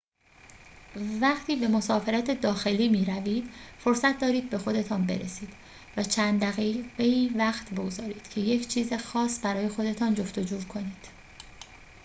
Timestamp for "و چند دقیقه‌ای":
5.97-7.29